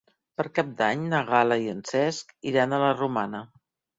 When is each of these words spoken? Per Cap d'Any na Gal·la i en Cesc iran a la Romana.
Per 0.39 0.45
Cap 0.59 0.71
d'Any 0.79 1.01
na 1.09 1.19
Gal·la 1.27 1.57
i 1.65 1.69
en 1.75 1.83
Cesc 1.91 2.33
iran 2.53 2.73
a 2.79 2.83
la 2.87 2.91
Romana. 2.97 3.45